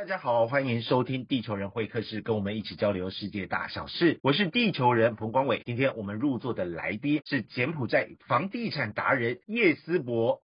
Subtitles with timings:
[0.00, 4.18] 大家好，欢迎收听地球人会客室，跟我们一起交流世界大小事。
[4.22, 10.40] 我是地球人彭光伟，今天我们入座的来宾是柬埔寨房地产达人叶思博。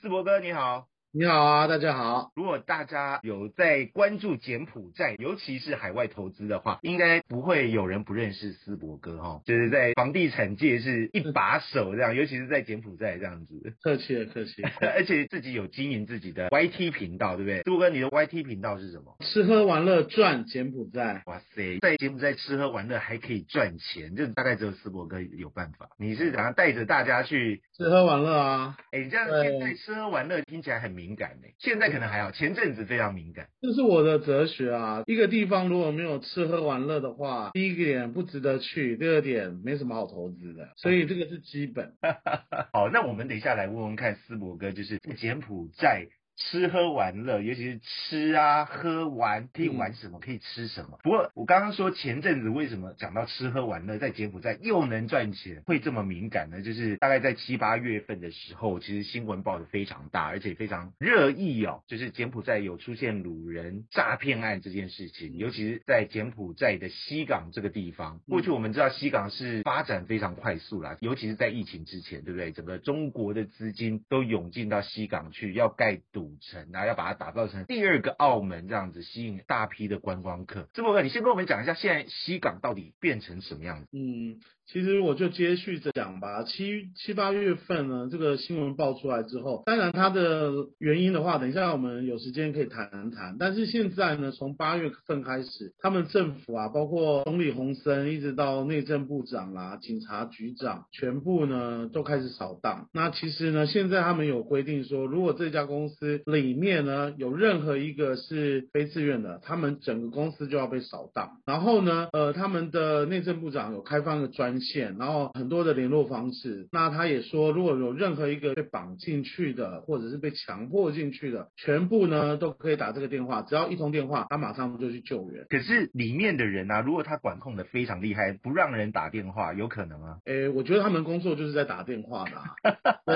[0.00, 0.86] 思博哥你好。
[1.18, 2.30] 你好啊，大家好。
[2.36, 13.54] 如果大家有在关注柬埔寨，尤其是海外投资的话，应该不会有人不认识思博哥哈，就是在房地产界是一把手这样，尤其是在柬埔寨这样子。
[13.80, 14.62] 客气了，客气。
[14.94, 17.62] 而且自己有经营自己的 YT 频道，对不对？
[17.62, 19.16] 思博哥，你的 YT 频道是什么？
[19.20, 21.22] 吃喝玩乐赚柬埔寨。
[21.24, 25.88] 哇塞，在柬埔寨吃喝玩乐还可以赚钱，就大概只有思博哥有办法。
[25.98, 28.76] 你是想要带着大家去吃喝玩乐啊？
[28.90, 31.48] 哎，这样现在吃喝玩乐听起来很敏感呢。
[31.58, 31.86] 现在。
[31.96, 33.46] 可能还好，前阵子非常敏感。
[33.60, 35.02] 这是我的哲学啊！
[35.06, 41.92] 一个地方如果没有吃喝玩乐的话，第一个点不值得去，第二点没什么好投资的，所以这个是基本。
[42.74, 46.08] 好，那我们等一下来问问看，思博哥就是柬埔寨。
[46.36, 50.98] 吃喝玩乐，尤其是吃啊、喝玩，可以玩什么，可以吃什么。
[51.02, 56.60] 不过我刚刚说前阵子为什么讲到吃喝玩乐，在柬埔寨又能赚钱，会这么敏感呢？
[56.62, 61.82] 就是大概在七八月份的时候，其实新闻报的非常大，而且非常热议哦。
[61.86, 68.20] 就是柬埔寨有出现掳人诈骗案这件事情，尤其是在柬埔寨的西港这个地方。
[68.28, 72.52] 过去我们知道西港是发展非常快速啦，尤其是在疫情之前，对不对？
[72.52, 76.25] 整个中国的资金都涌进到西港去，要盖赌。
[76.26, 80.68] 古城啊，要把它打造成第二个澳门这样子，吸引大批的观光客。
[80.74, 83.88] 这么问你先跟我们讲一下，现在西港到底变成什么样子？
[83.92, 84.40] 嗯。
[84.66, 93.36] 其实我就接续着讲吧，七七八月份呢，这个新闻爆出来之后，当然它的原因的话，等一下我们有时间可以谈谈。
[93.38, 102.88] 但是现在呢，从八月份开始，他们政府啊，包括总理洪森，一直到内政部长啦、警察局长，全部呢都开始扫荡。
[102.92, 111.38] 那其实呢，现在他们有规定说，如果这家公司里面呢有任何一个是非自愿的，他们整个公司就要被扫荡。
[111.46, 116.68] 然后呢，呃，他们的内政部长有开放一个专线，然后很多的联络方式。
[116.72, 125.46] 那他也说，如果有任何一个被绑进去的，或者是被强迫进去的，全部呢都可以打这个电话，只要一通电话，他马上就去救援。
[125.48, 130.18] 可是里面的人啊，如果他管控的非常厉害，不让人打电话，有可能啊？
[130.24, 132.32] 诶，我觉得他们工作就是在打电话的。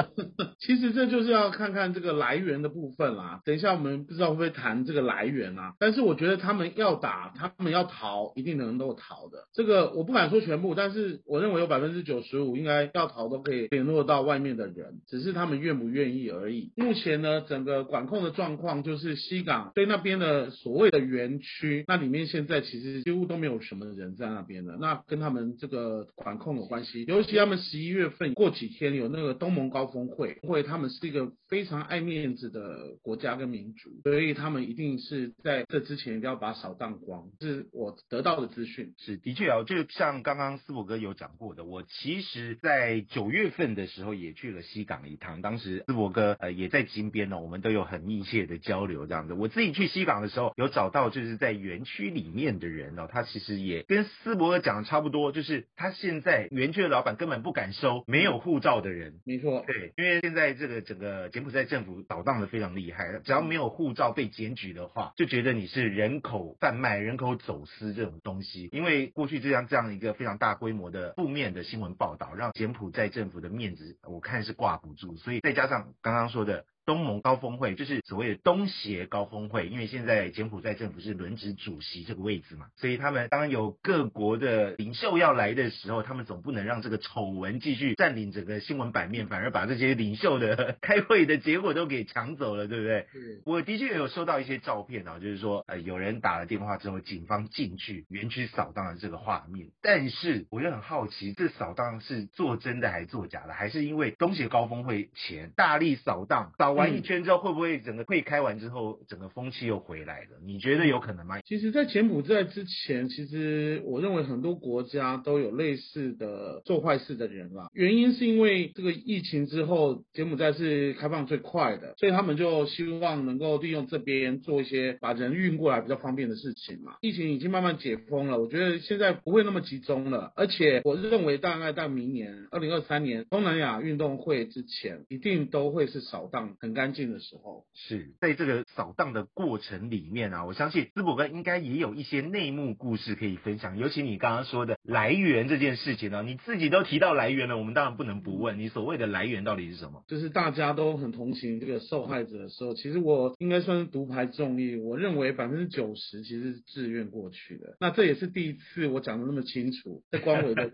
[0.60, 3.40] 其实这就是要看看这个来源的部分啦。
[3.44, 5.74] 等一下我们不知道会不会谈这个来源啊？
[5.78, 9.46] 但是我觉得他们要打，他们要逃，一定能够逃的。
[9.52, 16.72] 这个我不敢说全部，但是我认为有百分之九十五应该要逃都可以联络到外面的人，只是他们愿不愿意而已。
[16.74, 24.76] 目前呢，整个管控的状况就是西港对那边的所谓的园区，那里面现在其实几乎都没有什么人在那边的。
[24.80, 38.94] 那跟他们这个管控有关系，尤其他们十一月份过几天有那个东盟高峰会，会他们是一个非常爱面子的国家跟民族，所以他们一定是在这之前一定要把扫荡光，是我得到的资讯。
[38.98, 49.34] 是的确啊，就像刚刚思博哥有讲过的，我其实在九月份的时候也去了西港一趟，当时思博哥呃也在金边呢，我们都有很密切的交流这样子。
[49.34, 59.20] 我自己去西港的时候，有找到就是在园区里面的人哦，他其实也跟思博哥讲的差不多，就是他现在园区的老板根本不敢收没有护照的人。
[59.26, 68.70] 没错，对，因为现在这个整个柬埔寨政府捣荡的非常厉害，只要没有护照被检举的话，就觉得你是人口贩卖、人口走私这种东西。
[68.72, 76.64] 因为过去这样这样一个非常大规模的负面的新闻报道，让柬埔寨政府的面子我看是挂不住，所以再加上刚刚说的。
[76.86, 93.06] 东盟高峰会就是所谓的东协高峰会，因为现在柬埔寨政府是轮值主席这个位置嘛，所以他们当有各国的领袖要来的时候，他们总不能让这个丑闻继续占领整个新闻版面，反而把这些领袖的 开会的结果都给抢走了，对不对？
[93.44, 103.52] 我的确有收到一些照片啊，就是说呃有人打了电话之后，警方进去园区扫荡的这个画面，但是我就很好奇，这扫荡是做真的还是做假的？
[103.52, 106.79] 还是因为东协高峰会前大力扫荡扫？
[106.80, 110.38] 玩一圈之后，会不会整个会开完之后，整个风气又回来了？
[110.44, 111.40] 你觉得有可能吗？
[111.42, 117.68] 其实，在柬埔寨之前，其实我认为很多国家都有类似的做坏事的人啦。
[117.72, 126.96] 原因是因为这个疫情之后，柬埔寨是开放最快的，所以他们就希望能够利用这边做一些把人运过来比较方便的事情嘛。
[127.00, 130.32] 疫情已经慢慢解封了，我觉得现在不会那么集中了。
[130.36, 136.56] 而且，我认为大概到明年二零二三年东南亚运动会之前，一定都会是扫荡。
[136.60, 137.64] 很干净的时候。
[137.74, 143.78] 是在这个扫荡的过程里面啊，我相信淄博哥应该也有一些内幕故事可以分享。
[143.78, 150.04] 尤其你刚刚说的来源这件事情呢，你自己都提到来源了，我们当然不能不问你所谓的来源到底是什么。
[150.06, 154.76] 就是大家都很同情这个受害者的时候，其实我应该算是独排众议。
[154.76, 157.76] 我认为百分之九十其实是自愿过去的。
[157.80, 160.70] 那这也是第一次我讲的那么清楚，在官委的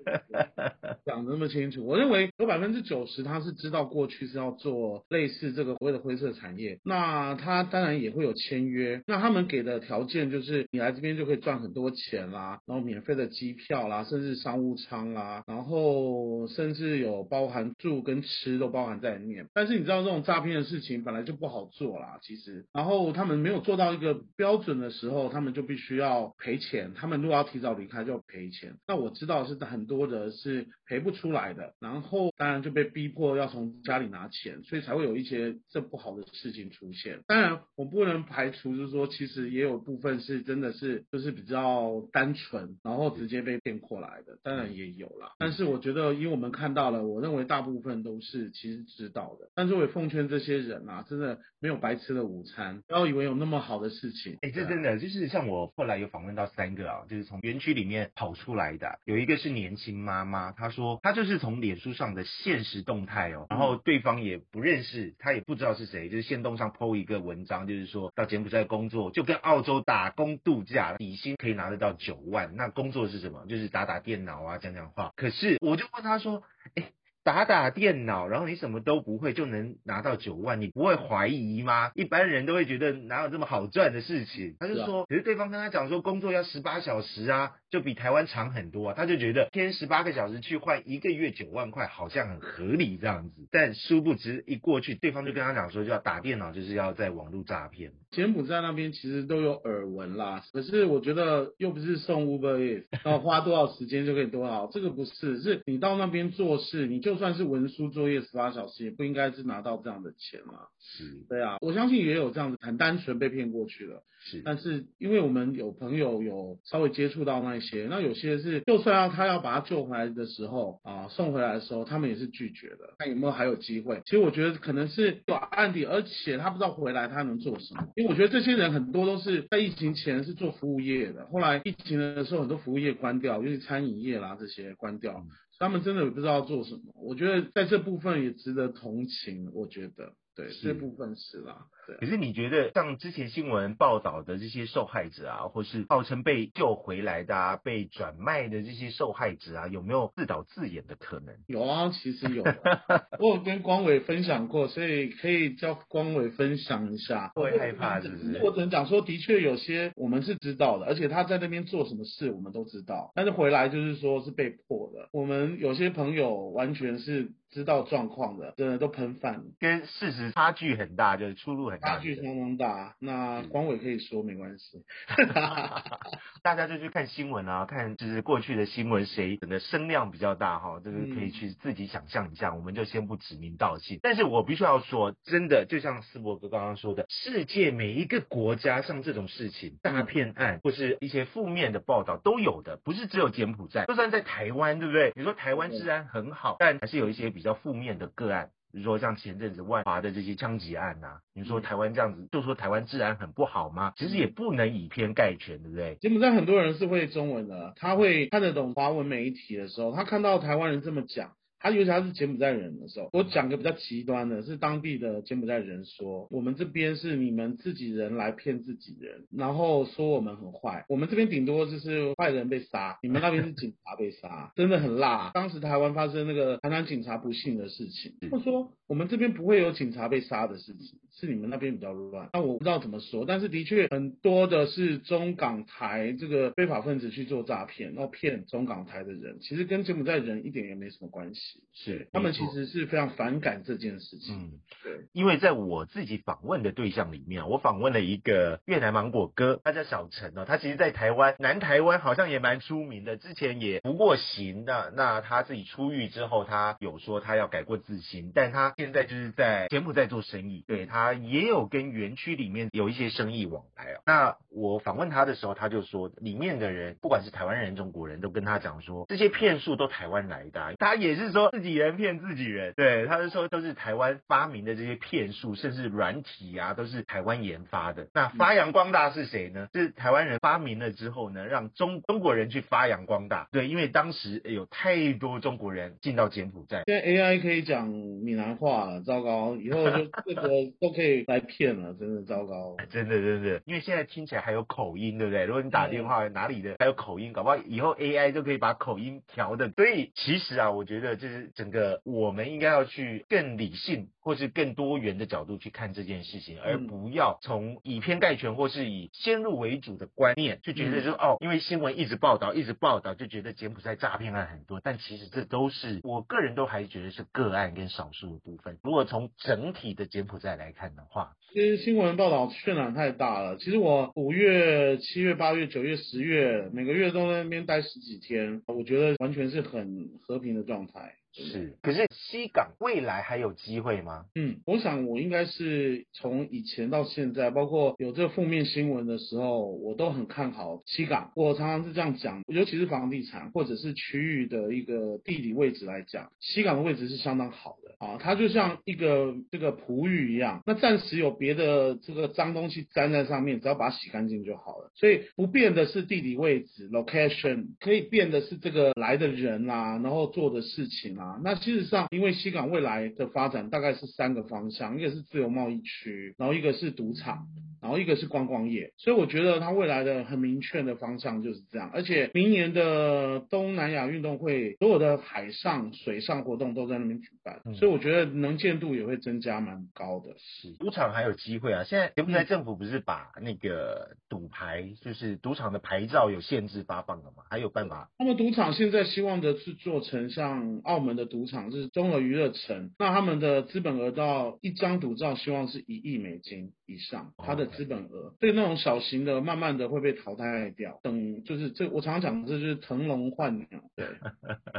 [1.05, 1.87] 讲的那么清楚。
[1.87, 9.03] 我认为有百分之九十他是知道过去是要做类似这个所谓的灰色产业，那他当然也会有签约。
[9.07, 19.47] 那他们给的条件就是你来这边就可以赚很多钱啦，然后免费的机票啦，甚至商务舱啦，然后甚至有包含住跟吃都包含在里面。
[19.55, 26.93] 但是你知道这种诈骗的事情本来就不好做啦，其实，然后他们没有做到一个标准的时候，他们就必须要赔钱。
[26.95, 28.75] 他们如果要提早离开就要赔钱。
[28.87, 37.21] 那我知道是很多的是赔不出来的，然后当然就被逼迫要从家里拿钱，所以才会有一些这不好的事情出现。
[37.27, 45.33] 当然我不能排除，就是说其实也有部分是真的是就是比较单纯，然后直接被骗过来的，当然也有啦。
[45.39, 49.51] 但是我觉得，因为我们看到了，我认为大部分都是其实知道的。
[49.55, 54.39] 但是我也奉劝这些人啊，真的没有白吃的午餐，不要以为有那么好的事情。
[54.43, 73.47] 哎，这真的就是像我后来有访问到三个啊，就是从园区里面跑出来的，有一个是年轻妈妈，她说她就是从脸书上的现实动态哦，然后对方也不认识，她也不不知道是谁，就是线动上 PO 一个文章，就是说到柬埔寨工作，就跟澳洲打工度假，底薪可以拿得到九万，那工作是什么？
[73.49, 75.13] 就是打打电脑啊，讲讲话。
[75.17, 76.43] 可是我就问他说，
[76.75, 76.93] 哎。
[77.27, 81.91] 打打电脑，然后你什么都不会就能拿到九万，你不会怀疑吗？
[81.97, 84.55] 一般人都会觉得哪有这么好赚的事情？
[84.61, 93.49] 他就说，可是对方跟他讲说工作要十八小时啊，就比台湾长很多啊，他就觉得天十八个小时去换一个月九万块，好像很合理这样子。
[93.51, 97.91] 但殊不知一过去，对方就跟他讲说，就要打电脑，就是要在网络诈骗。
[98.13, 110.55] 柬埔寨那边其实都有耳闻啦，可是我觉得又不是送 Uber，然后花多少时间就可以多少，这个不是，是你到那边做事，你就算是文书作业十八小时，也不应该是拿到这样的钱嘛。
[110.81, 114.03] 是，对啊，我相信也有这样子很单纯被骗过去了。
[114.19, 122.95] 是，但是因为我们有朋友有稍微接触到那些，那有些是就算要他要把他救回来的时候啊，送回来的时候，他们也是拒绝的。
[122.99, 124.01] 看有没有还有机会？
[124.05, 127.87] 其实我觉得可能是有案底，而且他不知道回来他能做什么。
[127.95, 135.25] 因为我觉得这些人很多都是在疫情前是做服务业的，后来疫情的时候很多服务业关掉，尤其餐饮业啦这些关掉，
[135.59, 136.93] 他们真的不知道做什么。
[136.95, 139.51] 我觉得在这部分也值得同情。
[139.53, 140.15] 我觉得。
[140.35, 141.67] 对，这部分是啦。
[141.87, 141.97] 对。
[141.97, 151.35] 可是你觉得像之前新闻报道的这些受害者啊，或是号称被救回来的、啊、被转卖的这些受害者啊，有没有自导自演的可能？
[151.47, 152.45] 有啊，其实有。
[153.19, 157.33] 我有跟光伟分享过，所以可以叫光伟分享一下。
[157.35, 158.41] 会害怕是不是？
[158.43, 165.09] 我只能讲说，的确有些我们是知道的，而且他在那边做什么事我们都知道，但是回来就是说是被迫的。
[165.13, 167.33] 我们有些朋友完全是。
[167.53, 172.97] 知道状况的，真的都喷饭，跟事实差距很大，就是出入很大，差距相当大。
[172.99, 174.83] 那光伟可以说没关系
[176.43, 182.55] 大家就去看新闻啊，看就是过去的新闻，谁的声量比较大哈，这个可以去自己想象一下。
[182.55, 195.13] 我们就先不指名道姓，但是我必须要说，真的就像斯伯格刚刚说的，世界每一个国家像这种事情，诈骗案或是一些负面的报道都有的，不是只有柬埔寨，就算在台湾，对不对？
[195.15, 197.27] 你说台湾治安很好，但还是有一些。
[197.37, 203.95] 比较负面的个案，比如说像前阵子万华的这些枪击案呐，你说台湾这样子，就说台湾治安很不好吗？
[203.97, 205.97] 其实也不能以偏概全，对不对？
[205.99, 211.31] 柬埔寨很多人是会中文的，他会看得懂华文媒体的时候，他看到台湾人这么讲。
[211.59, 225.31] 他尤其他是柬埔寨人的时候，我讲个比较极端的，是当地的柬埔寨人说，我们这边是你们自己人来骗自己人，然后说我们很坏，我们这边顶多就是坏人被杀，你们那边是警察被杀， 真的很辣。
[225.35, 232.29] 当时台湾发生那个台南警察不幸的事情，他说我们这边不会有警察被杀的事情，是你们那边比较乱。
[232.33, 241.63] 那我不知道怎么说，但是的确很多的是中港台这个非法分子去做诈骗，然后骗中港台的人，其实跟柬埔寨人一点也没什么关系。
[241.73, 244.37] 是，他们其实是非常反感这件事情。
[244.37, 244.51] 嗯，
[244.83, 254.93] 对，因为在我自己访问的对象里面，我访问了一个越南芒果哥，他叫小陈哦，他其实，在台湾南台湾好像也蛮出名的，之前也服过刑的。
[254.97, 260.65] 那他自己出狱之后，他有说他要改过自新，但他现在就是在柬埔寨做生意。
[260.67, 264.01] 对他他也有跟园区里面有一些生意往来啊。
[264.07, 270.75] 那我访问他的时候，他就说，里面的人不管是台湾人、中国人都跟他讲说，这些骗术都台湾来的。
[270.79, 278.09] 他也是说自己人骗自己人，对，他是说都是台湾发明的这些骗术，甚至软体啊，都是台湾研发的。
[278.15, 279.69] 那发扬光大是谁呢？
[279.73, 283.49] 是台湾人发明了之后呢，让中中国人去发扬光大。
[283.53, 290.49] 对，因为当时有太多中国人进到柬埔寨，现在 AI 可以讲闽南话，糟糕，以后就这个
[290.81, 295.45] 都 可以来骗了，真的糟糕，真的真的，因为现在听起来还有口音，对不对？
[295.45, 299.71] 如果你打电话哪里的还有口音，搞不好以后 AI 就可以把口音调的。
[299.77, 314.81] 所以其实啊，我觉得就是整个我们应该要去更理性或是更多元的角度去看这件事情，而不要从以偏概全或是以先入为主的观念，就觉得说哦，因为新闻一直报道，一直报道，就觉得柬埔寨诈骗案很多。
[314.83, 318.79] 但其实这都是我个人都还觉得是个案跟少数的部分。
[318.83, 323.57] 如果从整体的柬埔寨来看的话，其实新闻报道渲染太大了。
[323.57, 331.15] 其实我五月、七月、八月、九月、十月每个月都在那边待十几天，我觉得完全是很和平的状态。
[331.39, 334.25] 是，可是西港未来还有机会吗？
[334.35, 341.33] 嗯，我想我应该是从以前到现在，包括有这负面新闻的时候，我都很看好西港。
[341.37, 348.17] 我常常是这样讲，尤其是房地产或者是区域的一个地理位置来讲，西港的位置是相当好的啊。
[348.19, 354.91] 它就像一个这个璞玉一样，那暂时有别的这个脏东西粘在上面，只要把它洗干净就好了。
[354.95, 361.26] 所以不变的是地理位置 （location），可以变的是这个来的人啦，然后做的事情啦。
[361.26, 367.47] 啊，那事实上，因为西港未来的发展大概是三个方向，一个是自由贸易区，然后一个是赌场，
[367.83, 371.91] 然后一个是观光业，所以我觉得它未来的很明确的方向就是这样。
[371.93, 380.37] 而且明年的东南亚运动会，所有的海上、水上活动都在那边举办，所以我觉得能见度也会增加蛮高的。
[380.39, 381.83] 是赌场还有机会啊！
[381.85, 387.43] 现在柬埔寨政府不是把那个赌牌，就是赌场的牌照有限制发放了吗？
[387.51, 388.11] 还有办法？
[388.19, 391.16] 那么赌场现在希望的是做成像澳门。
[391.17, 396.73] 的赌场是综合娱乐城，那他们的资本额到一张赌照，希望是一亿美金。
[396.87, 398.35] 以上，它的资本额。
[398.41, 401.01] 对那种小型的，慢慢的会被淘汰掉。
[401.03, 403.67] 等就是这，我常常讲，这就是腾笼换鸟。
[403.97, 404.07] 对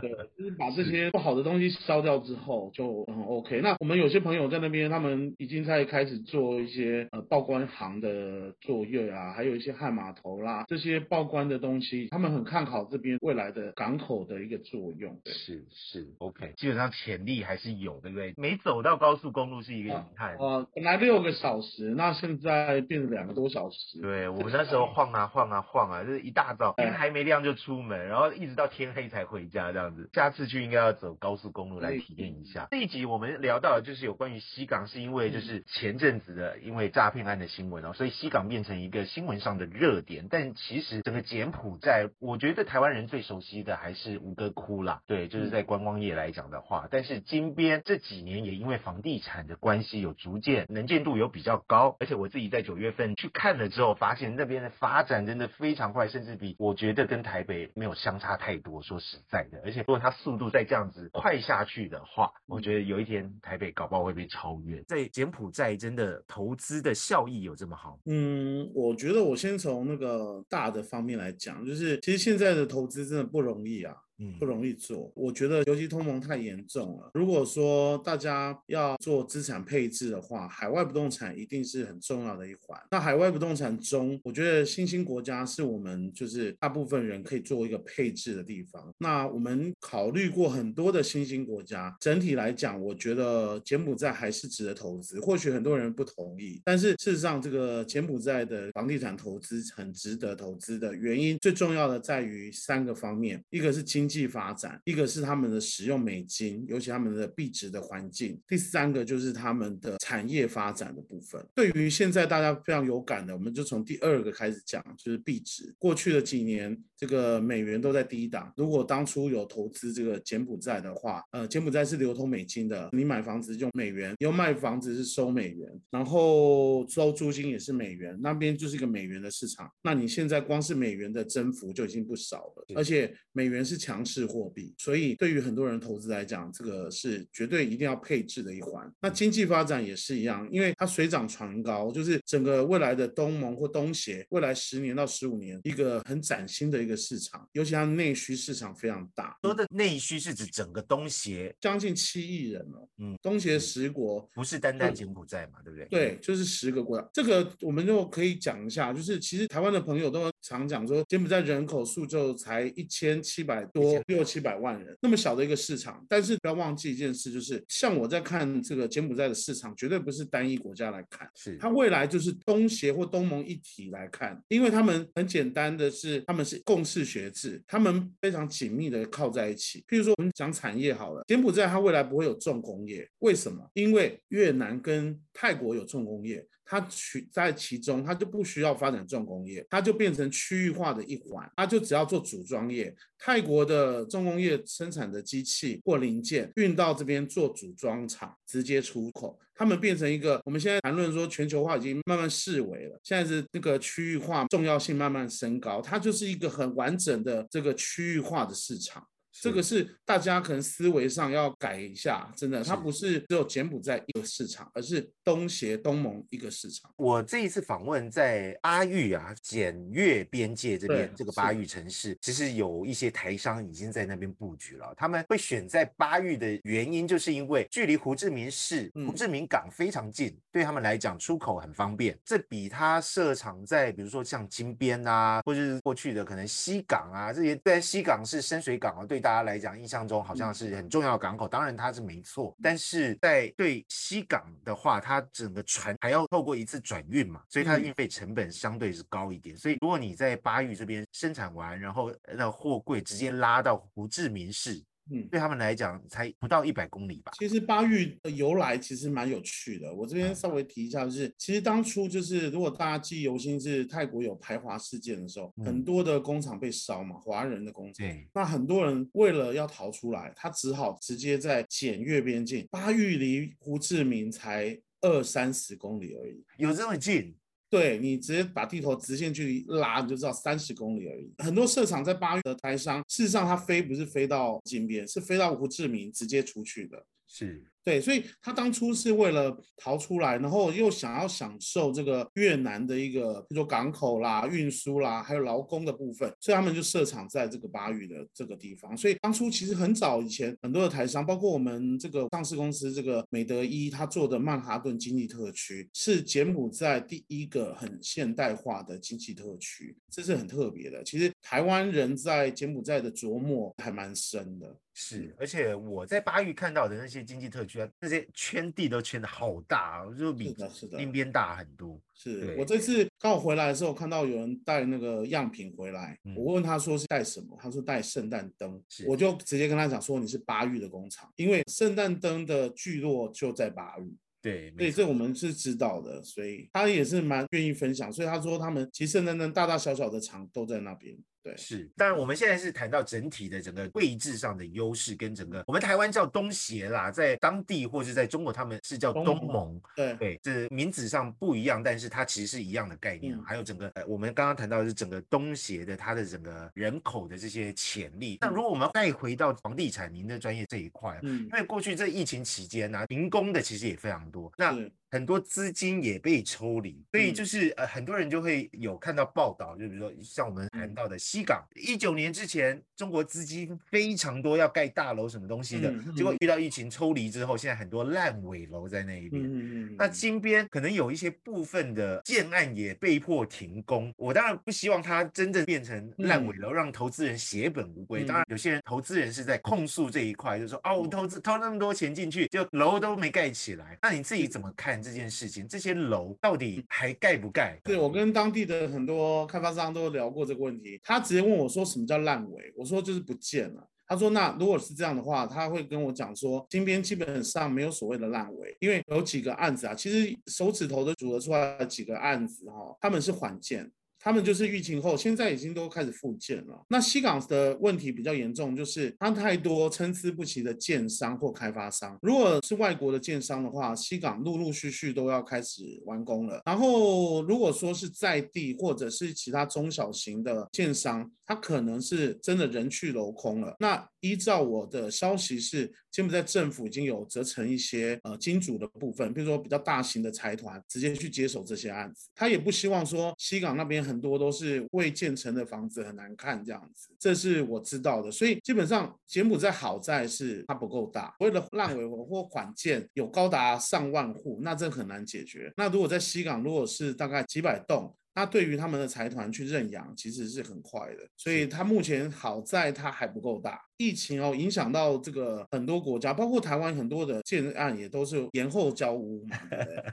[0.01, 3.61] 对，就是把这些不好的东西烧掉之后，就很 OK。
[3.61, 15.19] 那我们有些朋友在那边，他们已经在开始做一些呃报关行的作业啊，还有一些汉码头啦，这些报关的东西，他们很看好这边未来的港口的一个作用。
[15.25, 16.07] 是是。
[16.19, 18.33] OK，基本上潜力还是有，对不对？
[18.37, 20.35] 没走到高速公路是一个遗憾。
[20.37, 24.01] 呃，本来六个小时，那现在变成两个多小时。
[24.01, 30.09] 对我们那时候晃啊 晃啊晃啊，就是一大早天还没亮就出门，然后一直到天黑才回家这样子。
[30.13, 32.67] 下次去应该要走高速公路来体验一下。
[32.71, 40.27] 这一集我们聊到就是有关于西港，是因为就是前阵子的因为诈骗案的新闻哦，所以西港变成一个新闻上的热点。
[40.29, 45.01] 但其实整个柬埔寨，我觉得台湾人最熟悉的还是吴哥窟啦。
[45.07, 46.17] 对，就是在观光业。
[46.17, 58.81] 来讲的话，但是金边这几年也因为房地产的关系，有逐渐能见度有比较高，而且我自己在九月份去看了之后，发现那边的发展真的非常快，甚至比我觉得跟台北没有相差太多。
[58.81, 64.81] 说实在的，而且如果它速度再这样子快下去的话，我觉得有一天台北搞不好会被超越。
[64.83, 67.99] 在柬埔寨真的投资的效益有这么好？
[68.05, 73.95] 嗯，我觉得我先从那个大的方面来讲，就是其实现在的投资真的不容易啊。
[74.39, 77.11] 不容易做，我觉得尤其通膨太严重了。
[77.13, 82.79] 如果说大家要做资产配置的话，海外不动产一定是很重要的一环。
[82.89, 88.91] 那海外不动产中，我觉得新兴国家是我们就是大部分人可以做一个配置的地方。
[88.97, 95.19] 那我们考虑过很多的新兴国家，整体来讲，我觉得柬埔寨还是值得投资。
[95.19, 104.06] 或许很多人不同意，但是事实上，这个柬埔寨的房地产投资很值得投资的原因，最重要的在于三个方面，一个是经。
[104.07, 111.45] 经济发展，一个是他们的使用美金，尤其他们的币值的环境；第三个就是他们的产业发展的部分。
[111.53, 115.75] 对于现在大家非常有感的，我们就从第二个开始讲，就是币值。
[115.77, 118.53] 过去的几年，这个美元都在低档。
[118.55, 129.69] 如果当初有投资这个柬埔寨的话，呃，柬埔寨是流通美金的，你买房子用美元，要卖房子是收美元，然后收租金也是美元，那边就是一个美元的市场。
[129.83, 133.96] 那你现在光是美元的增幅就已经不少了，而且美元是强。
[133.97, 138.87] 强势货币，所以对于很多人投资来讲，这个是绝对一定要配置的一环。
[139.01, 149.35] 那经济发展也是一样，因为它水涨船高，就是整个未来的东盟或东协，未来十年到十五年一个很崭新的一个市场，尤其它内需市场非常大。
[149.41, 155.87] 说的内需是指整个东协，将近七亿人了，嗯，东协十国不是单单柬埔寨嘛，对不对？
[155.87, 157.09] 对，就是十个国家。
[157.11, 166.05] 这个我们就可以讲一下，就是其实台湾的朋友都常讲说，柬埔寨人口数就才一千七百多，六七百万人，那么小的一个市场。
[166.09, 179.83] 但是不要忘记一件事，就是像我在看这个柬埔寨的市场，绝对不是单一国家来看，是它未来就是东协或东盟一体来看，因为他们很简单的是，他们是共识学制，他们非常紧密的靠在一起。
[179.87, 183.69] 譬如说我们讲产业好了，柬埔寨它未来不会有重工业，为什么？
[183.73, 186.45] 因为越南跟泰国有重工业。
[186.69, 192.93] 它取在其中，它就不需要发展重工业，它就变成区域化的一环，它就只要做组装业。
[193.17, 209.03] 泰国的重工业生产的机器或零件运到这边做组装厂，直接出口，他们变成一个我们现在谈论说全球化已经慢慢式微了，现在是那个区域化重要性慢慢升高，它就是一个很完整的这个区域化的市场。
[209.41, 216.91] 这个是大家可能思维上要改一下，真的，它不是只有柬埔寨一个市场，而是东协、东盟一个市场。
[216.97, 224.91] 我这一次访问在阿育啊，检越边界这边，这个巴育城市，其实有一些台商已经在那边布局了。
[224.97, 232.17] 他们会选在巴育的原因，就是因为距离胡志明市、胡志明港非常近，对他们来讲出口很方便。
[232.25, 239.21] 这比他设厂在比如说像金边啊，或者是过去的可能西港啊这些，在西港是深水港啊，对。
[239.27, 242.55] 大家来讲，印象中好像是很重要的港口，当然它是没错。
[242.63, 249.57] 但是在对西港的话，它整个船还要透过一次转运嘛，所以它的运费成本相对是高一点。
[249.57, 254.81] 所以如果你在巴育这边生产完，然后那货柜直接拉到胡志明市。
[255.11, 257.31] 嗯，对他们来讲才不到一百公里吧。
[257.37, 268.05] 其实巴育的由来其实蛮有趣的，我这边稍微提一下，就是其实当初就是如果大家记忆犹新，是泰国有排华事件的时候，很多的工厂被烧嘛，华人的工厂。
[268.07, 268.27] 对。
[268.33, 272.67] 那很多人为了要逃出来，他只好直接在检阅边境。
[272.69, 277.35] 巴育离胡志明才二三十公里而已，有这么近？
[277.69, 281.31] 对你直接把地头直线距离拉，你就知道三十公里而已。
[281.39, 287.05] 很多设厂在八月的台商，事实上它飞不是飞到金边，是飞到胡志明直接出去的。
[287.27, 287.63] 是。
[287.87, 298.97] 对，所以他当初是为了逃出来，然后又想要享受这个越南的一个，比如说港口啦、运输啦，还有劳工的部分，所以他们就设厂在这个巴育的这个地方。
[298.97, 311.01] 所以当初其实很早以前，很多的台商，包括我们这个上市公司这个美德一，他做的曼哈顿经济特区，是柬埔寨第一个很现代化的经济特区，这是很特别的。
[311.05, 314.75] 其实台湾人在柬埔寨的琢磨还蛮深的。
[314.99, 320.55] 是，而且我在巴育看到的那些经济特区啊，那些圈地都圈的好大，就比
[320.91, 321.99] 另边大很多。
[322.13, 334.15] 是我这次刚好回来的时候，看到有人带那个样品回来，我问他说是带什么，他说带圣诞灯，我就直接跟他讲说你是巴育的工厂，因为圣诞灯的聚落就在巴育。
[334.39, 341.17] 对，对，这我们是知道的，所以他也是蛮愿意分享，所以他说他们其实圣诞灯大大小小的厂都在那边。
[341.47, 353.41] 对，是，当然我们现在是谈到整体的整个位置上的优势，跟整个我们台湾叫东协啦，在当地或是在中国他们是叫东盟，对对，这名字上不一样，但是它其实是一样的概念。
[353.45, 358.37] 还有整个呃，我们刚刚谈到的是整个东协的它的整个人口的这些潜力。
[358.41, 364.75] 那如果我们再回到房地产您的专业这一块，嗯，因为过去这疫情期间呢，民工的其实也非常多，那
[365.09, 379.95] 很多资金也被抽离，所以就是呃很多人就会有看到报道，就比如说像我们谈到的西港，一九年之前中国资金非常多要盖大楼什么东西的，结果遇到疫情抽离之后，现在很多烂尾楼在那一边。
[379.97, 388.25] 那金边可能有一些部分的建案也被迫停工，我当然不希望它真正变成烂尾楼，让投资人血本无归。
[388.25, 393.97] 当然有些人投资人是在控诉这一块，就说哦，我投资投那么多钱进去，就楼都没盖起来。
[394.01, 394.96] 那你自己怎么看？
[395.01, 397.79] 这件事情，这些楼到底还盖不盖？
[397.83, 400.99] 对我跟当地的很多开发商都聊过这个问题。
[401.03, 413.91] 他直接问我说：“什么叫烂尾？”我说：“就是不见了。”他说：“那如果是这样的话，他会跟我讲说，金边基本上没有所谓的烂尾，因为有几个案子啊，其实手指头都数得出来几个案子哈，他们是缓建。”
[414.27, 416.85] 他们就是疫情后，现在已经都开始复建了。
[416.89, 422.19] 那西港的问题比较严重，就是它太多参差不齐的建商或开发商。
[422.21, 426.61] 如果是外国的建商的话，西港陆陆续续都要开始完工了。
[426.65, 433.73] 然后如果说是在地或者是其他中小型的建商，它可能是真的人去楼空了。
[433.79, 442.27] 那依照我的消息是，柬埔寨政府已经有责成一些呃金主的部分，比如说比较大型的财团直接去接手这些案子。
[442.35, 448.29] 他也不希望说西港那边很多都是未建成的房子很难看这样子，这是我知道的。
[448.29, 455.71] 所以基本上柬埔寨好在是它不够大，为了烂尾或缓建有高达上万户，那这很难解决。
[455.77, 458.13] 那如果在西港，如果是大概几百栋。
[458.37, 463.81] 那对于他们的财团去认养，其实是很快的，所以它目前好在它还不够大。
[463.97, 469.57] 疫情哦，影响到这个很多国家，包括台湾很多的建案也都是延后交屋嘛，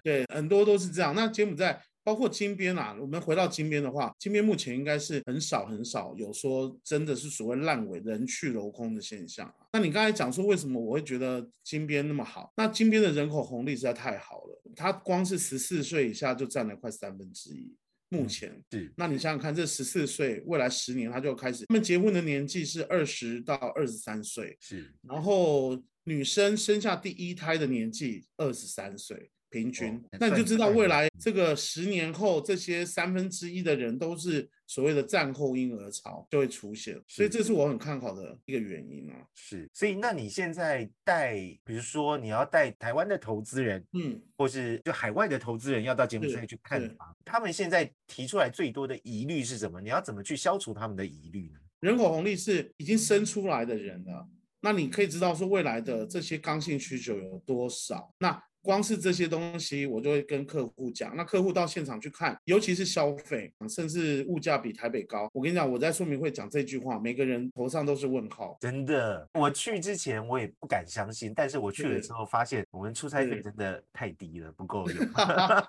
[0.03, 1.15] 对， 很多都是这样。
[1.15, 9.69] 那柬埔寨包括金边啊，我们回到金边的话，金边目前应该是很少很少有说真的是所谓烂尾人去楼空的现象啊。
[9.75, 12.51] 那你刚才讲说为什么我会觉得金边那么好？
[12.57, 17.71] 那金边的人口红利实在太好了，它光是十四岁以下就占了快三分之一。
[18.09, 29.31] 目前是，那你想想看，这十四岁，未来十年他就开始，他们结婚的年纪是二十到二十三岁，是，然后女生生下第一胎的年纪二十三岁。
[29.55, 39.15] 平均，那你就知道未来这个十年后，这些三分之一的人都是所谓的战后婴儿潮就会出现，所以这是我很看好的一个原因啊。
[39.33, 49.81] 是，所以那你现在带，比如说你要带台湾的投资人，嗯，或是就海外的投资人要到柬埔寨去看房，他们现在提出来最多的疑虑是什么？
[49.81, 51.61] 你要怎么去消除他们的疑虑呢？
[51.79, 54.27] 人口红利是已经生出来的人了，
[54.63, 58.13] 那你可以知道说未来的这些刚性需求有多少？
[58.19, 61.15] 那光是这些东西，我就会跟客户讲。
[61.15, 65.29] 那客户到现场去看，尤其是消费，甚至物价比台北高。
[65.35, 68.57] 我跟你讲，我在说明会讲这句话，每个人头上都是问号。
[68.63, 74.97] 真的，我去之前我也不敢相信，但是我去了之后发现，我们出差费真的太低了，不够用。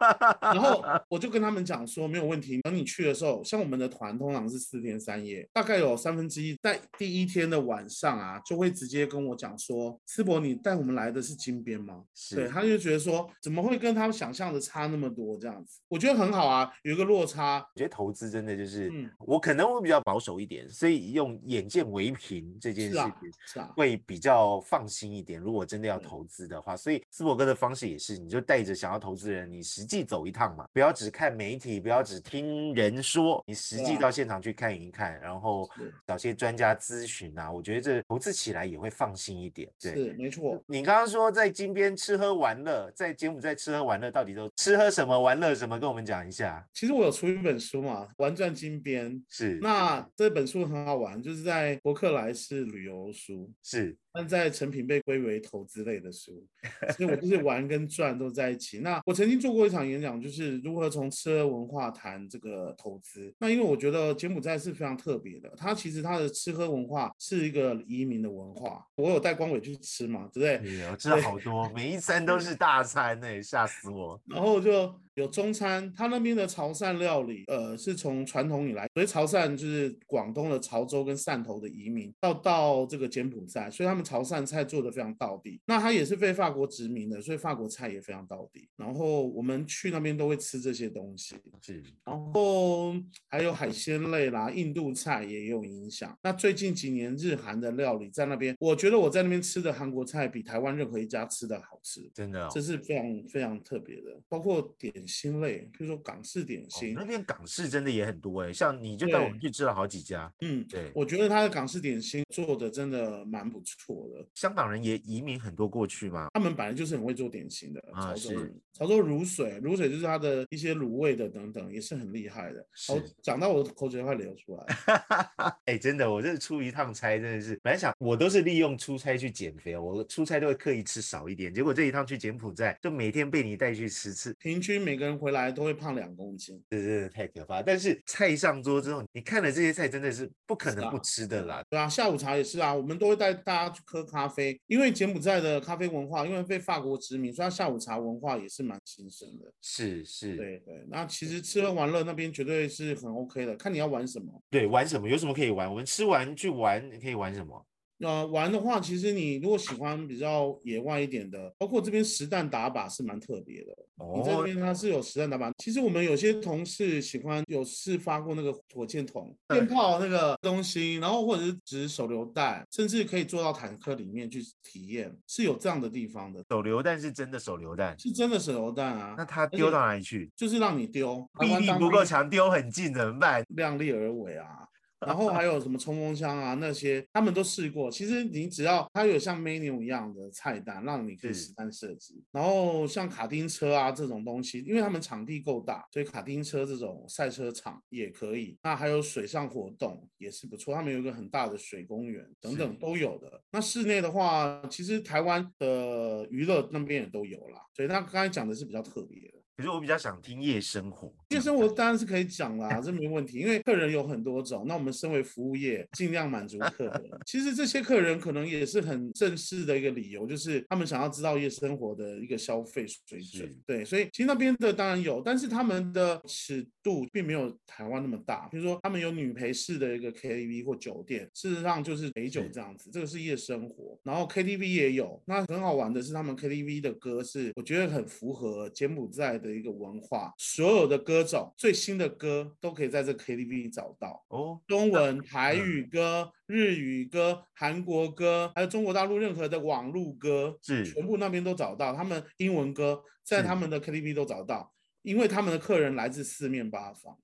[0.39, 2.61] 然后我就跟他们讲说，没有问题。
[2.61, 12.01] 等你去的时候，像我们的团通常是四天三夜，大概有三分之一在第一天的晚上啊，就会直接跟我讲说：“思博，你带我们来的是金边吗？”
[12.33, 12.84] 对，他就。
[12.85, 15.35] 觉得说怎么会跟他们想象的差那么多？
[15.39, 17.57] 这样子，我觉得很好啊，有一个落差。
[17.73, 25.39] 我觉得投资真的就是，嗯我可能会比较保守一点，所以用眼见为凭这件事情会比较放心一点。
[25.39, 35.67] 如果真的要投资的话，所以斯伯哥的方式也是，你就带着想要投资人，你实际走一趟嘛，不要只看媒体，不要只听人说，你实际到现场去看一看，然后
[36.05, 39.67] 找些专家咨询啊，我觉得这投资起来也会放心一点。
[39.81, 40.61] 对，是没错。
[40.67, 42.74] 你刚刚说在金边吃喝玩乐。
[42.95, 45.79] 在柬埔寨吃喝玩乐到底都吃喝什么玩乐什么？
[45.79, 46.65] 跟我们讲一下。
[46.73, 49.59] 其实我有出一本书嘛，《玩转金边》是。
[49.61, 53.97] 那这本书很好玩，就是在伯克莱是旅游书是。
[54.15, 56.47] 但在成品被归为投资类的书，
[56.95, 58.79] 所以我就是玩跟赚都在一起。
[58.79, 63.33] 那我曾经做过一场演讲，就是如何从吃喝文化谈这个投资。
[63.39, 68.85] 那因为我觉得柬埔寨是非常特别的，它其实它的吃喝文化是一个移民的文化。
[68.95, 70.87] 我有带光伟去吃嘛，对不对？
[70.89, 74.21] 我吃了好多，每一餐都是大餐呢，吓死我。
[74.27, 74.93] 然后就。
[75.15, 85.61] 有中餐，他那边的潮汕料理，呃，是从传统以来，所以潮汕就是广东的潮州跟汕头的移民，到到这个柬埔寨，所以他们潮汕菜做的非常到底。
[85.67, 88.67] 那他也是被法国殖民的，所以法国菜也非常到底。
[88.75, 91.81] 然后我们去那边都会吃这些东西，是。
[92.03, 92.93] 然后
[93.29, 96.13] 还有海鲜类啦，印度菜也有影响。
[96.23, 105.04] 那最近几年日韩的料理在那边，我觉得我在那边吃的韩国菜比台湾任何一家吃的好吃，真的，这是非常非常特别的，包括点。
[105.07, 114.27] 心类，比如说港式点心，那边港式真的也很多哎，像你就带我们去吃了好几家，嗯，对，我觉得他的港式点心做的真的蛮不错的。
[114.33, 122.65] 香港人也移民很多过去嘛，他们本来就是很会做点心的，潮州人，潮州卤水，卤水就是他的一些卤味的等等，也是很厉害的。
[122.87, 124.65] 好，讲到我的口水快流出来，
[125.65, 134.94] 哎，真的，我这出一趟差，真的是本来想我都是利用出差去减肥，我出差都会刻意吃少一点，结果这一趟去柬埔寨，就每天被你带去吃吃，平均每。
[134.95, 137.61] 每个人回来都会胖两公斤，这真的太可怕。
[137.61, 141.61] 但是菜上桌之后，你看了这些菜，真的是不可能不吃的啦。
[141.69, 149.51] 对啊，下午茶也是啊，我们都会带大家去喝咖啡，因为柬埔寨的咖啡文化，因为被法国殖民，所以下午茶文化也是蛮兴盛的。
[149.61, 150.85] 是是，对对。
[150.87, 154.41] 那其实吃喝玩乐那边绝对是很 OK 的，看你要玩什么。
[154.49, 155.09] 对，玩什么？
[155.09, 155.69] 有什么可以玩？
[155.69, 157.65] 我们吃完去玩，你可以玩什么？
[157.99, 163.71] 呃，玩的话，其实你如果喜欢比较野外一点的，包括这边实弹打靶是蛮特别的。
[163.97, 165.49] 哦你这边它是有实弹打靶。
[165.57, 176.43] 其实我们有些同事喜欢有试发过那个火箭筒、电炮那个东西，然后或者是指手榴弹，甚至可以坐到坦克里面去体验，是有这样的地方的。
[176.49, 179.15] 手榴弹是真的手榴弹，是真的手榴弹啊。
[179.17, 180.29] 那它丢到哪里去？
[180.35, 183.45] 就是让你丢，臂力不够强，丢很近怎么办？
[183.49, 184.64] 量力而为啊。
[185.05, 187.91] 然后还有什么冲锋枪啊那些，他们都试过。
[187.91, 192.23] 其实你只要它有像 menu 一样的菜单，让你可以是实弹射击。
[192.31, 198.57] 然后像卡丁车啊这种东西，因为他们场地够大，所以卡丁车这种赛车场也可以。
[198.63, 203.41] 那还有水上活动也是不错，他们有一个很大的水公园等等都有的。
[203.51, 207.61] 那室内的话，其实台湾的娱乐那边也都有啦。
[207.75, 209.35] 所以他刚才讲的是比较特别的。
[209.57, 211.13] 可是我比较想听夜生活。
[211.29, 214.65] 夜生活当然是可以讲啦，这没问题，因为客人有很多种。
[214.67, 217.01] 那我们身为服务业，尽量满足客人。
[217.25, 223.49] 其实这些客人可能也是很正式的一个理由，就是他们想要知道夜生活的一个消费水准。
[223.65, 228.47] 对，所以其实那边的当然有，但是他们的尺度并没有台湾那么大。
[228.51, 233.99] 比如说，他们有女陪式的一个 KTV 或酒店，事实上就是陪酒这样子，这个是夜生活。
[234.03, 244.25] 然后 KTV 也有，那很好玩的是，他们 KTV 的歌是我觉得很符合柬埔寨的一个文化，所有的歌种最新的歌都可以在这 KTV 找到。
[244.29, 251.93] 哦，中文、台语歌、日语歌、韩国歌，还有中国大陆任何的网络歌，是全部那边都找到。
[251.93, 257.17] 他们英文歌在他们的 KTV 都找到，因为他们的客人来自四面八方。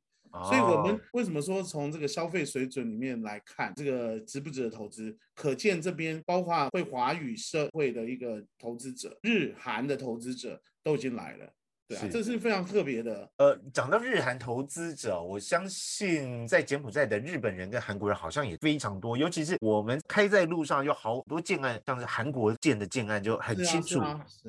[0.45, 5.13] 所以我们哦为什么说从这个消费水准里面来看，这个值不值得投资？
[5.35, 11.53] 可见这边包括会华语社会的一个投资者、日韩的投资者都已经来了，
[11.91, 13.29] 对啊，是这是非常特别的。
[13.37, 24.01] 呃，讲到日韩投资者，我相信在柬埔寨的日本人跟韩国人好像也非常多，尤其是我们开在路上有好多建案，像是韩国建的建案就很清楚，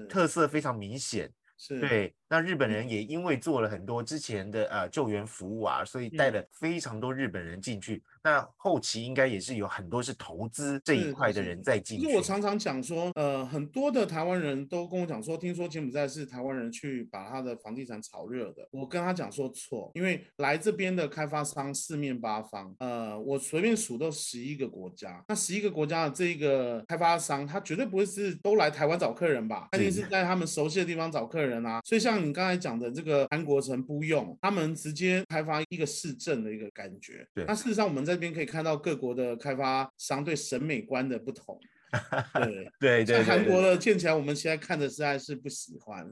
[0.08, 1.28] 特色非常明显。
[1.58, 8.02] 是，对，那日本嗯人也因为做了很多之前的呃救援服务啊，所以带嗯了非常多日本人进去。
[8.24, 12.06] 那后期应该也是有很多是投资这一块的人在进去。
[12.06, 18.66] 其实我常常讲说，呃，很多的台湾人都跟我讲说，听说柬埔寨是台湾人去把他的房地产炒热的。
[18.70, 25.22] 我跟他讲说错，因为来这边的开发商四面八方，呃，我随便数都十一个国家。
[25.28, 29.68] 那十一个国家的这一个开发商，他绝对不会是都来台湾找客人吧？
[29.72, 31.80] 他一定是在他们熟悉的地方找客人啊。
[31.84, 37.26] 所以像你刚才讲的这个韩国城不用，他们直接开发一个市政的一个感觉。
[37.34, 41.58] 对那事实上我们这边可以看到各国的开发商对审美观的不同。
[42.34, 42.44] 对，
[42.80, 46.10] 对对对像韩国的建起来，我们现在看的实在是不喜欢，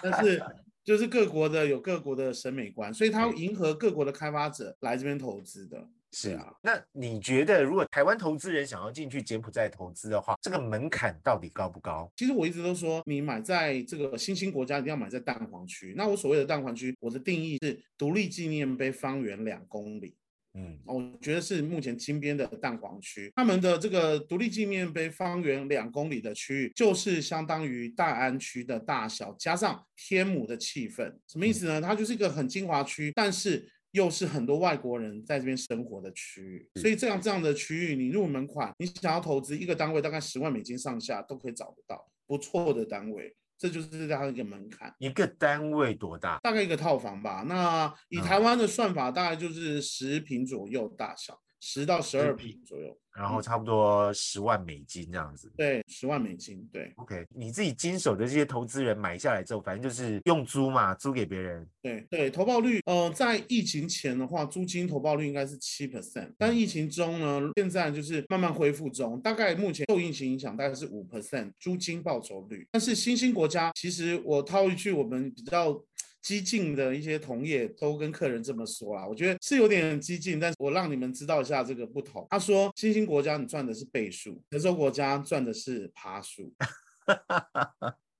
[0.00, 0.40] 但是
[0.84, 5.84] 就是各国的有各国的审美观，所以它对迎合各国的开发者来这边投资的。
[6.12, 12.10] 是啊，那你觉得如果台湾投资人想要进去柬埔寨投资的话，这个门槛到底高不高？
[12.16, 15.92] 其实我一直都说，你买在这个新兴国家，一定要买在蛋黄区。
[15.94, 20.16] 那我所谓的蛋黄区，我的定义是独立纪念碑方圆两公里。
[20.54, 31.78] 嗯，哦我觉得是目前金边的蛋黄区，他们的这个独立纪念碑方圆两公里的区域，就是相当于大安区的大小，加上天母的气氛，什么意思呢？
[31.78, 33.68] 它就是一个很精华区，但是。
[33.96, 44.94] 又是很多外国人在这边生活的区域，所以这样这样的区域，你入门款，你想要投资一个单位大概十万美金上下都可以找得到不错的单位，这就是它的一个门槛。
[44.98, 46.38] 一个单位多大？
[46.42, 47.42] 大概一个套房吧。
[47.48, 52.96] 那以嗯台湾的算法，大概就是十平左右大小，十到十二平平左右。
[53.16, 55.50] 然后差不多十万美金这样子。
[55.56, 56.68] 对，十万美金。
[56.70, 61.66] 对 OK，你自己经手的这些投资人买下来之后，反正就是用租嘛，租给别人。
[61.80, 72.68] 对对，投报率，呃，在疫情前的话，租金投报率应该是七 percent，但疫情中呢，现在就是慢慢恢复中，大概目前受疫情影响，大概是五 percent 租金报酬率。
[72.70, 75.82] 但是新兴国家，其实我套一句我们比较。
[76.26, 82.26] 激进的一些同业都跟客人这么说啦，我觉得是有点激进，但是我让你们知道一下这个不同。
[82.28, 86.52] 他说，新兴国家你赚的是倍数，德州国家赚的是爬数。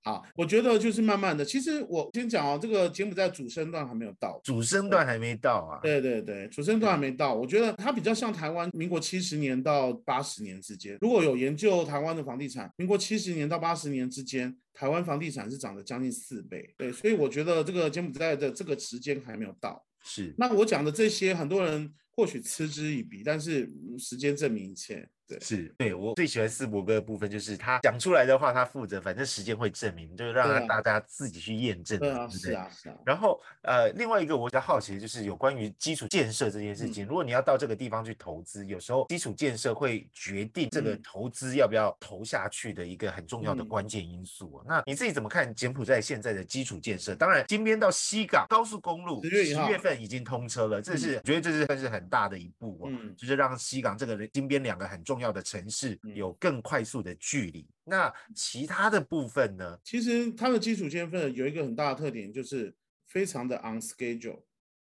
[0.07, 1.45] 好，我觉得就是慢慢的。
[1.45, 5.81] 其实我先讲哦，这个柬埔寨主升段还没有到，主升段还没到啊。
[5.83, 7.35] 对对对，主升段还没到。
[7.35, 10.97] 我觉得它比较像台湾民国七十年到八十年之间。
[11.01, 16.73] 如果有研究台湾的房地产，民国七十年到八十年之间，台湾房地产是涨了将近四倍。
[16.79, 19.85] 对，所以我觉得这个柬埔寨的这个时间还没有到。
[20.05, 20.33] 是。
[20.39, 25.09] 那我讲的这些，很多人或许嗤之以鼻，但是嗯时间证明一切。
[25.29, 32.39] 对，是对我最喜欢四伯哥的部分，就是他讲出来的话，他负责，反正时间会证明，就是让大家自己去验证，对啊，对不对？
[32.39, 32.97] 是啊，是啊。
[33.05, 37.07] 然后呃，另外一个我比较好奇的就是有关于基础建设这件事情。
[37.07, 44.65] 如果你要到这个地方去投资，有时候基础建设会决定这个嗯投资要不要投下去的一个很重要的嗯关键因素哦。
[44.67, 47.15] 那你自己怎么看柬埔寨现在的基础建设？
[47.15, 57.67] 当然，金边到西港高速公路10月1号月份已经通车了，这是我觉得这是算是很大的一步哦，嗯就是让西港这个金边两个很重要的城市嗯有更快速的距离。
[57.85, 59.79] 那其他的部分呢？
[59.85, 62.75] 其实它的基础建设有一个很大的特点，就是
[63.07, 64.43] 非常的 on schedule，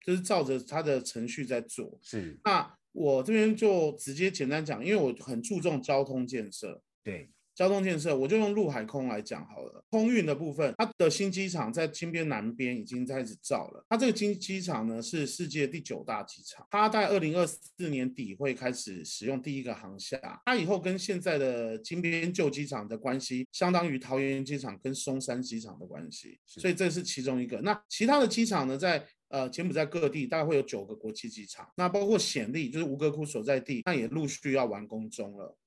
[0.03, 1.99] 就是照着它的程序在做。
[2.01, 6.81] 是那我这边就直接简单讲，因为我很注重交通建设。
[7.03, 7.29] 对。
[7.58, 9.84] 交通建设，我就用陆海空来讲好了。
[9.89, 13.84] 空运的部分，它的新机场在金边南边已经开始造了。
[13.89, 20.20] 它这个新机场呢是世界第九大机场，它在二零二四年底会开始使用第一个航厦。
[20.46, 27.60] 它以后跟现在的金边旧机场的关系，相当于桃园机场跟松山机场的关系，所以这是其中一个。
[27.62, 35.58] 那其他的机场呢，在呃柬埔寨各地大概会有九个国际机场，那包括暹粒就是吴哥窟所在地，那也陆续要完工中了。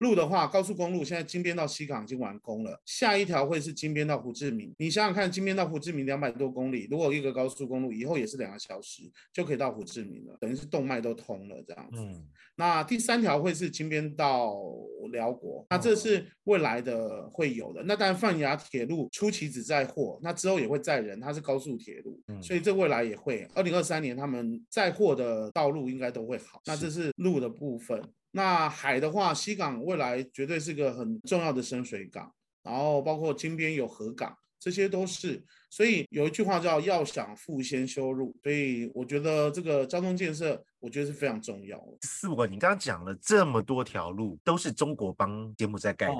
[0.00, 4.74] 路的话，高速公路现在金边到西港已经完工了，下一条会是金边到胡志明。
[4.78, 9.02] 你想想看，金边到胡志明两百多公里，如果一个高速公路以后也是两个小时
[9.32, 11.98] 就可以到胡志明了，等于是动脉都通了这样子。
[12.00, 12.26] 嗯，
[12.56, 14.56] 那第三条会是金边到
[15.12, 17.82] 辽国，那这是未来的会有的。
[17.82, 23.46] 那当然泛亚铁路初期只载货，那之后也会载人，它是高速铁路，所以这未来也会。
[23.54, 26.60] 二零二三年他们载货的道路应该都会好。
[26.64, 28.02] 那这是路的部分。
[28.30, 35.44] 那海的话，西港未来绝对是个很重要的深水港，然后包括金边有河港，这些都是。
[35.70, 41.78] 所以有一句话叫“要想富，先修路”，所以我觉得这个交通建设，我觉得是非常重要。
[42.02, 46.14] 四伯，你刚刚讲了这么多条路，都是中国帮柬埔寨盖的。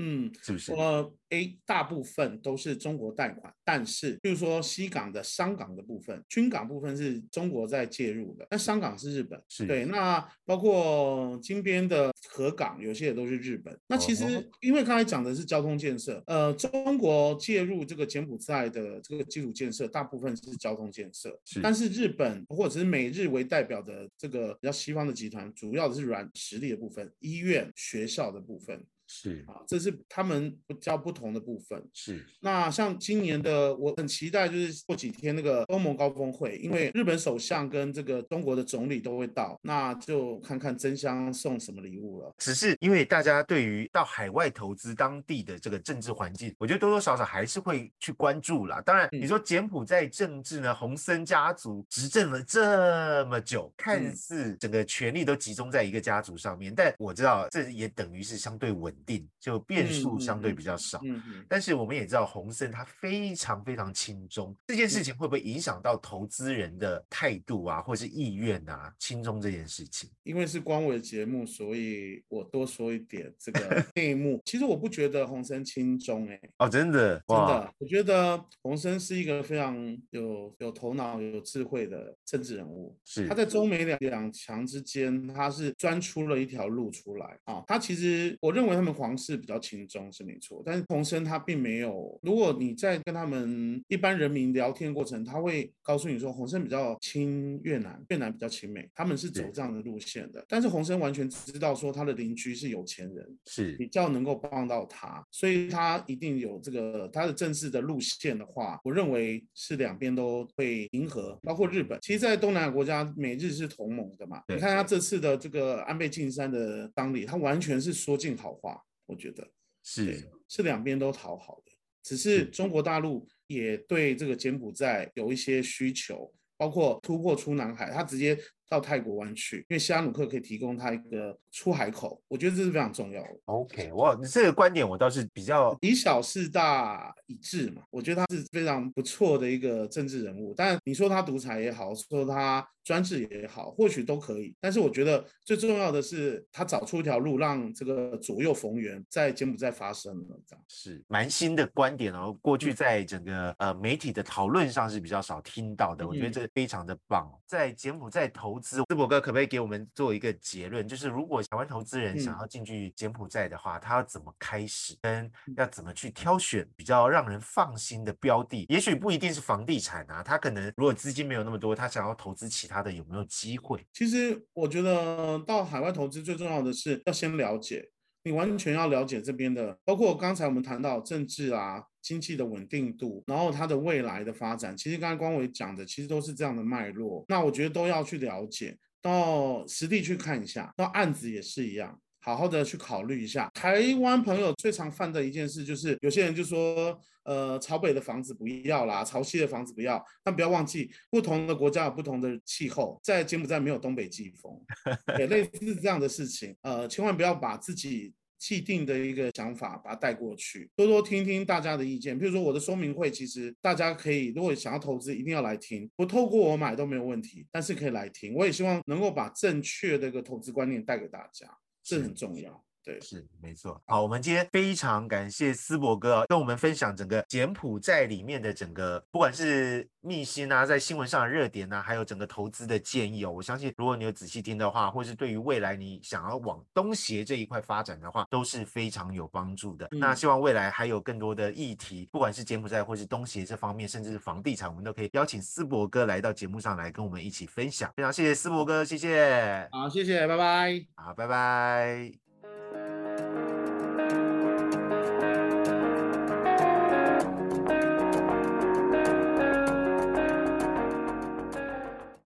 [0.00, 0.72] 嗯，是不是？
[0.72, 9.42] 呃，A 大部分都是中国贷款，但是，就是说西港的商港的部分，军港部分是中国在介入的，那商港是日本。
[9.48, 9.84] 是对。
[9.86, 13.76] 那包括金边的河港，有些也都是日本。
[13.88, 21.36] 那其实，因为刚才讲的是交通建设，呃，中国介入这个柬埔寨的这个基础建设，大部分是交通建设。
[21.44, 21.60] 是。
[21.60, 28.86] 但是日本或者是美日为代表的这个比较西方的集团，主要的是软实力的部分，医院、学校的部分。
[29.10, 31.82] 是啊，这是他们比较不同的部分。
[31.94, 42.34] 是，那像今年的，我很期待，就是过几天那个欧盟高峰会，因为日本首相跟这个中国的总理都会到，那就看看真香送什么礼物了。
[42.36, 48.82] 只是因为大家对于到海外投资当地的这个政治环境，我觉得多多少少还是会去关注啦。
[48.82, 58.94] 当然，你说柬埔寨政治呢，洪森家族执政了这么久，看似整个权力都集中在一个家族上面，但我知道这也等于是相对稳。
[59.06, 68.92] 定就变数相对比较少，嗯嗯，但是我们也知道洪森他非常非常轻中，这件事情会不会影响到投资人的态度啊，或是意愿啊？
[68.98, 74.42] 轻中这件事情，因为是光伟节目，所以我多说一点这个 内幕。
[74.44, 79.76] 其实我不觉得洪森轻中，哎，哦，真的，真的，我觉得洪森是一个非常
[80.10, 82.98] 有有头脑、有智慧的政治人物。
[83.04, 87.62] 是他在中美两两强之间，他是钻出了一条路出来啊。
[87.66, 88.87] 他其实我认为他们。
[88.92, 92.18] 皇室比较轻中是没错，但是洪森他并没有。
[92.22, 100.44] 如果你在跟他们一般人民聊天过程，他会告诉你说，洪森比较亲越南，越南比较亲美，他们是走这样的路线的。
[100.48, 111.98] 但是洪森完全知道说他的邻居是有钱人，是比较能够帮到他，所以他一定有这个他的政治的路线的话，我认为是两边都会迎合，包括日本。
[112.02, 114.42] 其实，在东南亚国家，美日是同盟的嘛。
[114.48, 118.77] 你看他这次的这个安倍晋三的当礼，他完全是说尽好话。
[119.08, 119.44] 我觉得
[119.82, 121.72] 是是两边都讨好的，
[122.04, 128.38] 只是中国大陆也对这个柬埔寨有一些需求，包括突破出南海，他直接。
[128.70, 133.30] 到泰国湾去，因为西拉努克可以提供他一个出海口，我觉得这是非常重要的。
[133.46, 140.54] OK，哇，你这个观点我倒是比较以小事大以治嘛，我觉得他是非常不错的一个政治人物。
[140.54, 144.54] 但你说他独裁也好，说他专制也好，或许都可以。
[144.60, 152.36] 但是我觉得最重要的是他找出一条路，让这个左右逢源在柬埔寨发生了，这样是蛮新的观点哦。
[152.42, 157.26] 过去在整个呃媒体的讨论上是比较少听到的，我觉得这非常的棒。
[157.46, 158.58] 在柬埔寨投。
[158.60, 160.86] 资，淄博哥可不可以给我们做一个结论？
[160.86, 168.66] 就是如果台湾投资人想要进去柬埔寨的话，他要怎么开始，跟要怎么去挑选比较让人放心的标的？
[168.68, 173.82] 也许不一定是房地产啊，他可能如果资金没有那么多，他想要投资其他的，有没有机会？
[173.94, 177.88] 其实我觉得到海外投资最重要的是要先了解，
[178.24, 181.84] 你完全要了解这边的，包括刚才我们谈到政治啊。
[182.00, 187.22] 经济的稳定度，然后它的未来的发展，其实刚才光伟讲的，其实都是这样的脉络。
[187.28, 188.74] 那我觉得都要去了解，
[189.08, 193.50] 到实地去看一下，到案子也是一样，好好的去考虑一下。
[193.54, 200.04] 台湾朋友最常犯的一件事，就是有些人就说，呃，朝北的房子不要啦，朝西的房子不要。
[200.22, 204.60] 但不要忘记，不同的国家有不同的气候，在柬埔寨没有东北季风，
[205.18, 206.54] 也类似这样的事情。
[206.62, 208.12] 呃，千万不要把自己。
[208.38, 212.18] 既定的一个想法把它带过去，多多听听大家的意见。
[212.18, 218.34] 比如说我的说明会，其实大家可以如果想要投资，一定要来听，不透过我买都没有问题，但是可以来听。
[218.34, 221.46] 我也希望能够把正确的一个投资观念带给大家，
[221.82, 222.64] 这很重要。
[222.84, 223.80] 对，是没错。
[223.86, 233.30] 好，我们今天非常感谢思博哥跟我们分享整个柬埔寨里面的整个，不管是密辛啊，在新闻上的热点啊，还有整个投资的建议哦。
[233.30, 239.86] 我相信，如果你有仔细听的话，或是对于未来你想要往东协这一块发展的话，都是非常有帮助的。
[239.90, 247.92] 那希望未来还有更多的议题，不管是柬埔寨或是东协这方面，甚至是房地产，我们都可以邀请思博哥来到节目上来跟我们一起分享。
[247.96, 249.68] 非常谢谢思博哥，谢谢。
[249.72, 250.86] 好，谢谢，拜拜。
[250.94, 252.27] 好，拜拜。